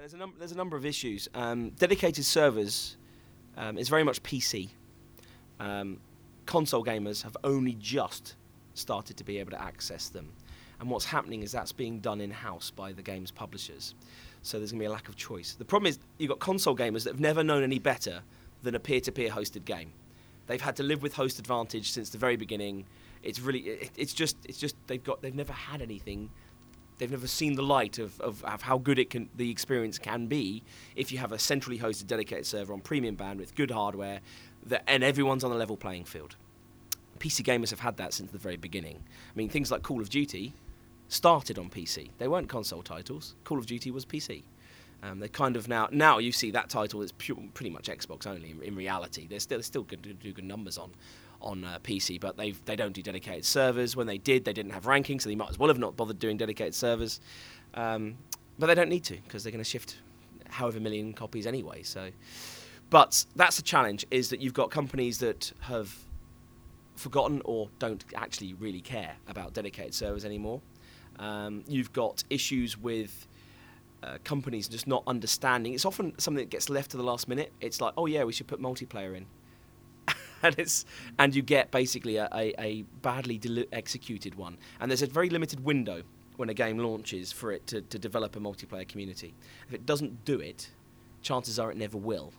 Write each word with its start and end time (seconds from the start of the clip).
there's 0.00 0.14
a, 0.14 0.16
num- 0.16 0.34
there's 0.38 0.52
a 0.52 0.56
number 0.56 0.76
of 0.76 0.86
issues. 0.86 1.28
Um, 1.34 1.70
dedicated 1.70 2.24
servers 2.24 2.96
um, 3.56 3.76
is 3.76 3.90
very 3.90 4.02
much 4.02 4.22
PC. 4.22 4.70
Um, 5.60 6.00
console 6.46 6.82
gamers 6.82 7.22
have 7.22 7.36
only 7.44 7.74
just 7.74 8.36
started 8.72 9.18
to 9.18 9.24
be 9.24 9.38
able 9.38 9.50
to 9.50 9.60
access 9.60 10.08
them. 10.08 10.32
And 10.80 10.88
what's 10.88 11.04
happening 11.04 11.42
is 11.42 11.52
that's 11.52 11.72
being 11.72 12.00
done 12.00 12.22
in 12.22 12.30
house 12.30 12.70
by 12.70 12.92
the 12.92 13.02
game's 13.02 13.30
publishers. 13.30 13.94
So 14.40 14.58
there's 14.58 14.72
going 14.72 14.78
to 14.78 14.84
be 14.84 14.86
a 14.86 14.90
lack 14.90 15.10
of 15.10 15.16
choice. 15.16 15.52
The 15.52 15.66
problem 15.66 15.90
is 15.90 15.98
you've 16.18 16.30
got 16.30 16.38
console 16.38 16.74
gamers 16.74 17.04
that 17.04 17.10
have 17.10 17.20
never 17.20 17.44
known 17.44 17.62
any 17.62 17.78
better 17.78 18.22
than 18.62 18.74
a 18.74 18.80
peer 18.80 19.00
to 19.00 19.12
peer 19.12 19.28
hosted 19.28 19.66
game. 19.66 19.92
They've 20.46 20.60
had 20.60 20.76
to 20.76 20.82
live 20.82 21.02
with 21.02 21.12
host 21.12 21.38
advantage 21.38 21.92
since 21.92 22.08
the 22.08 22.16
very 22.16 22.36
beginning. 22.36 22.86
It's 23.22 23.38
really, 23.38 23.60
it, 23.60 23.90
it's 23.98 24.14
just, 24.14 24.38
it's 24.48 24.58
just 24.58 24.76
they've 24.86 25.04
got, 25.04 25.20
they've 25.20 25.34
never 25.34 25.52
had 25.52 25.82
anything 25.82 26.30
they've 27.00 27.10
never 27.10 27.26
seen 27.26 27.54
the 27.54 27.62
light 27.62 27.98
of, 27.98 28.20
of, 28.20 28.44
of, 28.44 28.62
how 28.62 28.78
good 28.78 28.98
it 28.98 29.10
can 29.10 29.28
the 29.34 29.50
experience 29.50 29.98
can 29.98 30.26
be 30.26 30.62
if 30.94 31.10
you 31.10 31.18
have 31.18 31.32
a 31.32 31.38
centrally 31.38 31.78
hosted 31.78 32.06
dedicated 32.06 32.46
server 32.46 32.72
on 32.72 32.80
premium 32.80 33.16
bandwidth, 33.16 33.54
good 33.54 33.70
hardware, 33.70 34.20
that, 34.66 34.84
and 34.86 35.02
everyone's 35.02 35.42
on 35.42 35.50
a 35.50 35.56
level 35.56 35.76
playing 35.76 36.04
field. 36.04 36.36
PC 37.18 37.42
gamers 37.42 37.70
have 37.70 37.80
had 37.80 37.96
that 37.96 38.12
since 38.12 38.30
the 38.30 38.38
very 38.38 38.56
beginning. 38.56 38.96
I 38.98 39.32
mean, 39.34 39.48
things 39.48 39.70
like 39.70 39.82
Call 39.82 40.00
of 40.00 40.10
Duty 40.10 40.52
started 41.08 41.58
on 41.58 41.70
PC. 41.70 42.10
They 42.18 42.28
weren't 42.28 42.48
console 42.48 42.82
titles. 42.82 43.34
Call 43.44 43.58
of 43.58 43.66
Duty 43.66 43.90
was 43.90 44.04
PC. 44.04 44.42
Um, 45.02 45.18
they 45.18 45.28
kind 45.28 45.56
of 45.56 45.66
now 45.66 45.88
now 45.90 46.18
you 46.18 46.30
see 46.30 46.50
that 46.50 46.68
title 46.68 47.00
is 47.00 47.12
pure, 47.12 47.38
pretty 47.54 47.70
much 47.70 47.88
Xbox 47.88 48.26
only. 48.26 48.50
In, 48.50 48.62
in 48.62 48.76
reality, 48.76 49.26
they're 49.26 49.40
still 49.40 49.58
they're 49.58 49.62
still 49.62 49.82
good 49.82 50.18
do 50.20 50.32
good 50.32 50.44
numbers 50.44 50.76
on 50.76 50.90
on 51.40 51.64
uh, 51.64 51.78
PC, 51.82 52.20
but 52.20 52.36
they 52.36 52.52
they 52.52 52.76
don't 52.76 52.92
do 52.92 53.02
dedicated 53.02 53.44
servers. 53.44 53.96
When 53.96 54.06
they 54.06 54.18
did, 54.18 54.44
they 54.44 54.52
didn't 54.52 54.72
have 54.72 54.84
rankings, 54.84 55.22
so 55.22 55.28
they 55.28 55.34
might 55.34 55.50
as 55.50 55.58
well 55.58 55.68
have 55.68 55.78
not 55.78 55.96
bothered 55.96 56.18
doing 56.18 56.36
dedicated 56.36 56.74
servers. 56.74 57.20
Um, 57.74 58.18
but 58.58 58.66
they 58.66 58.74
don't 58.74 58.88
need 58.88 59.04
to 59.04 59.16
because 59.16 59.42
they're 59.42 59.52
going 59.52 59.64
to 59.64 59.68
shift 59.70 59.98
however 60.48 60.80
million 60.80 61.12
copies 61.12 61.46
anyway. 61.46 61.82
So, 61.82 62.10
but 62.90 63.24
that's 63.36 63.56
the 63.56 63.62
challenge: 63.62 64.06
is 64.10 64.30
that 64.30 64.40
you've 64.40 64.54
got 64.54 64.70
companies 64.70 65.18
that 65.18 65.52
have 65.60 65.94
forgotten 66.96 67.40
or 67.44 67.70
don't 67.78 68.04
actually 68.14 68.54
really 68.54 68.80
care 68.80 69.16
about 69.26 69.54
dedicated 69.54 69.94
servers 69.94 70.24
anymore. 70.24 70.60
Um, 71.18 71.64
you've 71.66 71.92
got 71.92 72.22
issues 72.30 72.78
with 72.78 73.26
uh, 74.02 74.18
companies 74.24 74.68
just 74.68 74.86
not 74.86 75.02
understanding. 75.06 75.74
It's 75.74 75.84
often 75.84 76.18
something 76.18 76.42
that 76.42 76.50
gets 76.50 76.70
left 76.70 76.92
to 76.92 76.96
the 76.96 77.02
last 77.02 77.28
minute. 77.28 77.52
It's 77.60 77.80
like, 77.80 77.94
oh 77.96 78.06
yeah, 78.06 78.24
we 78.24 78.32
should 78.32 78.46
put 78.46 78.60
multiplayer 78.60 79.16
in. 79.16 79.26
and 80.42 80.58
it's 80.58 80.84
and 81.18 81.34
you 81.34 81.42
get 81.42 81.70
basically 81.70 82.16
a, 82.16 82.28
a, 82.34 82.54
a 82.58 82.82
badly 83.02 83.38
deli- 83.38 83.68
executed 83.72 84.34
one. 84.34 84.58
And 84.80 84.90
there's 84.90 85.02
a 85.02 85.06
very 85.06 85.30
limited 85.30 85.64
window 85.64 86.02
when 86.36 86.48
a 86.48 86.54
game 86.54 86.78
launches 86.78 87.32
for 87.32 87.52
it 87.52 87.66
to, 87.66 87.82
to 87.82 87.98
develop 87.98 88.34
a 88.36 88.40
multiplayer 88.40 88.88
community. 88.88 89.34
If 89.68 89.74
it 89.74 89.84
doesn't 89.84 90.24
do 90.24 90.40
it, 90.40 90.70
chances 91.22 91.58
are 91.58 91.70
it 91.70 91.76
never 91.76 91.98
will. 91.98 92.32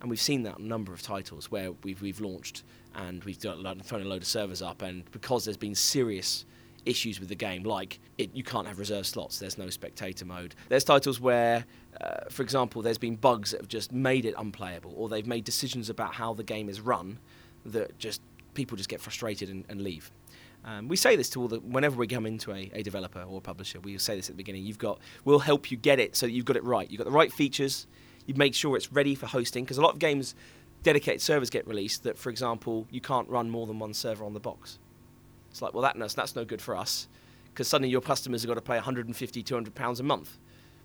And 0.00 0.10
we've 0.10 0.20
seen 0.20 0.42
that 0.44 0.58
a 0.58 0.62
number 0.62 0.92
of 0.92 1.02
titles 1.02 1.50
where 1.50 1.72
we've 1.82 2.00
we've 2.00 2.20
launched 2.20 2.62
and 2.94 3.22
we've 3.24 3.38
done, 3.38 3.80
thrown 3.84 4.02
a 4.02 4.04
load 4.04 4.22
of 4.22 4.28
servers 4.28 4.62
up, 4.62 4.82
and 4.82 5.10
because 5.10 5.44
there's 5.44 5.56
been 5.56 5.74
serious 5.74 6.44
issues 6.86 7.20
with 7.20 7.28
the 7.28 7.34
game, 7.34 7.64
like 7.64 8.00
it, 8.16 8.30
you 8.34 8.42
can't 8.42 8.66
have 8.66 8.78
reserve 8.78 9.06
slots, 9.06 9.38
there's 9.38 9.58
no 9.58 9.68
spectator 9.68 10.24
mode. 10.24 10.54
There's 10.68 10.84
titles 10.84 11.20
where, 11.20 11.66
uh, 12.00 12.28
for 12.30 12.42
example, 12.42 12.82
there's 12.82 12.98
been 12.98 13.16
bugs 13.16 13.50
that 13.50 13.60
have 13.60 13.68
just 13.68 13.92
made 13.92 14.24
it 14.24 14.34
unplayable, 14.38 14.94
or 14.96 15.08
they've 15.08 15.26
made 15.26 15.44
decisions 15.44 15.90
about 15.90 16.14
how 16.14 16.32
the 16.32 16.44
game 16.44 16.68
is 16.68 16.80
run 16.80 17.18
that 17.66 17.98
just 17.98 18.22
people 18.54 18.76
just 18.76 18.88
get 18.88 19.00
frustrated 19.00 19.50
and, 19.50 19.64
and 19.68 19.82
leave. 19.82 20.10
Um, 20.64 20.88
we 20.88 20.96
say 20.96 21.14
this 21.14 21.28
to 21.30 21.40
all 21.40 21.48
the 21.48 21.60
whenever 21.60 21.96
we 21.96 22.08
come 22.08 22.26
into 22.26 22.52
a, 22.52 22.70
a 22.72 22.82
developer 22.82 23.22
or 23.22 23.38
a 23.38 23.40
publisher. 23.40 23.78
We 23.80 23.96
say 23.98 24.16
this 24.16 24.28
at 24.28 24.34
the 24.34 24.36
beginning. 24.36 24.64
You've 24.64 24.78
got 24.78 24.98
we'll 25.24 25.38
help 25.38 25.70
you 25.70 25.76
get 25.76 26.00
it 26.00 26.16
so 26.16 26.26
that 26.26 26.32
you've 26.32 26.44
got 26.44 26.56
it 26.56 26.64
right. 26.64 26.90
You've 26.90 26.98
got 26.98 27.04
the 27.04 27.12
right 27.12 27.32
features. 27.32 27.86
You 28.26 28.34
make 28.34 28.54
sure 28.54 28.76
it's 28.76 28.92
ready 28.92 29.14
for 29.14 29.26
hosting 29.26 29.64
because 29.64 29.78
a 29.78 29.82
lot 29.82 29.92
of 29.92 30.00
games 30.00 30.34
dedicated 30.82 31.20
servers 31.22 31.50
get 31.50 31.66
released 31.66 32.02
that, 32.02 32.18
for 32.18 32.30
example, 32.30 32.86
you 32.90 33.00
can't 33.00 33.28
run 33.28 33.50
more 33.50 33.66
than 33.66 33.78
one 33.78 33.94
server 33.94 34.24
on 34.24 34.34
the 34.34 34.40
box. 34.40 34.78
It's 35.56 35.62
like, 35.62 35.72
well, 35.72 35.84
that, 35.84 35.98
that's, 35.98 36.12
that's 36.12 36.36
no 36.36 36.44
good 36.44 36.60
for 36.60 36.76
us 36.76 37.08
because 37.46 37.66
suddenly 37.66 37.88
your 37.88 38.02
customers 38.02 38.42
have 38.42 38.48
got 38.48 38.56
to 38.56 38.60
pay 38.60 38.74
150, 38.74 39.42
200 39.42 39.74
pounds 39.74 40.00
a 40.00 40.02
month 40.02 40.36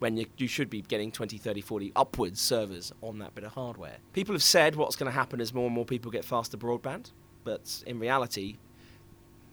when 0.00 0.16
you, 0.16 0.26
you 0.38 0.48
should 0.48 0.68
be 0.68 0.82
getting 0.82 1.12
20, 1.12 1.38
30, 1.38 1.60
40 1.60 1.92
upwards 1.94 2.40
servers 2.40 2.92
on 3.00 3.20
that 3.20 3.32
bit 3.36 3.44
of 3.44 3.52
hardware. 3.52 3.98
People 4.12 4.34
have 4.34 4.42
said 4.42 4.74
what's 4.74 4.96
going 4.96 5.06
to 5.08 5.14
happen 5.14 5.40
is 5.40 5.54
more 5.54 5.66
and 5.66 5.74
more 5.74 5.84
people 5.84 6.10
get 6.10 6.24
faster 6.24 6.56
broadband, 6.56 7.12
but 7.44 7.84
in 7.86 8.00
reality, 8.00 8.56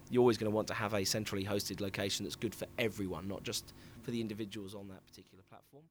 you're 0.09 0.21
always 0.21 0.39
going 0.39 0.51
to 0.51 0.55
want 0.55 0.67
to 0.69 0.73
have 0.73 0.95
a 0.95 1.03
centrally 1.03 1.45
hosted 1.45 1.79
location 1.79 2.23
that's 2.23 2.35
good 2.35 2.55
for 2.55 2.65
everyone, 2.79 3.27
not 3.27 3.43
just 3.43 3.71
for 4.01 4.09
the 4.09 4.19
individuals 4.19 4.73
on 4.73 4.87
that 4.87 5.05
particular 5.05 5.43
platform. 5.47 5.81